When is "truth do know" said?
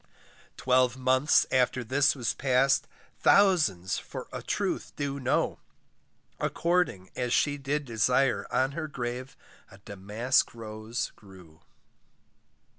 4.41-5.59